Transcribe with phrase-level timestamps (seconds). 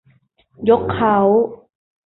[0.69, 1.17] ยกเค้า